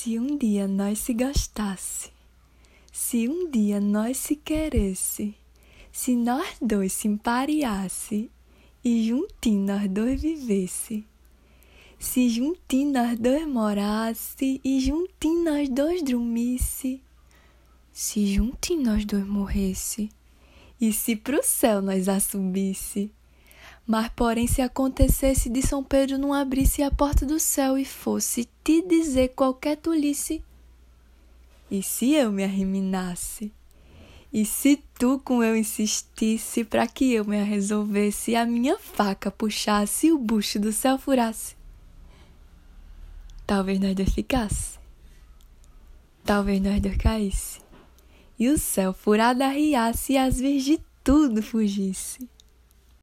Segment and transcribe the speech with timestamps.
[0.00, 2.12] Se um dia nós se gostasse,
[2.92, 5.34] se um dia nós se queresse,
[5.90, 8.30] se nós dois se empareasse
[8.84, 11.04] e juntinho nós dois vivesse,
[11.98, 17.02] se juntinho nós dois morasse e juntinho nós dois dormisse,
[17.92, 20.10] se juntinho nós dois morresse
[20.80, 23.10] e se pro céu nós a subisse,
[23.88, 28.46] mas, porém, se acontecesse de São Pedro não abrisse a porta do céu e fosse
[28.62, 30.44] te dizer qualquer tolice,
[31.70, 33.50] e se eu me arriminasse,
[34.30, 40.08] e se tu com eu insistisse para que eu me resolvesse, a minha faca puxasse
[40.08, 41.56] e o bucho do céu furasse,
[43.46, 44.78] talvez nós dois ficasse,
[46.26, 47.58] talvez nós dois caísse,
[48.38, 52.28] e o céu furado arriasse e as virgens tudo fugisse.